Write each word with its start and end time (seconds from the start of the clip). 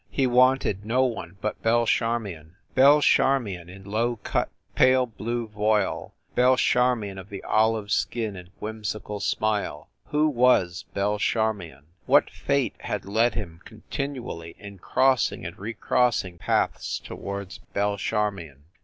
He 0.09 0.25
wanted 0.25 0.83
no 0.83 1.03
one 1.03 1.37
but 1.41 1.61
Belle 1.61 1.85
Charmion. 1.85 2.55
Belle 2.73 3.03
Charmion, 3.03 3.69
in 3.69 3.83
low 3.83 4.15
cut, 4.15 4.49
pale 4.73 5.05
blue 5.05 5.47
voile, 5.47 6.15
Belle 6.33 6.57
Char 6.57 6.95
mion 6.95 7.19
of 7.19 7.29
the 7.29 7.43
olive 7.43 7.91
skin 7.91 8.35
and 8.35 8.49
whimsical 8.57 9.19
smile 9.19 9.91
who 10.05 10.27
was 10.27 10.85
Belle 10.95 11.19
Charmion? 11.19 11.85
What 12.07 12.31
fate 12.31 12.73
had 12.79 13.05
led 13.05 13.35
him 13.35 13.61
con 13.63 13.83
tinually 13.91 14.57
in 14.57 14.79
crossing 14.79 15.45
and 15.45 15.55
recrossing 15.59 16.39
paths 16.39 16.97
towards 16.97 17.59
Belle 17.59 17.97
Charmion 17.99 18.63